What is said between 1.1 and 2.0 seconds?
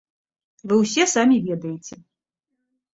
самі ведаеце.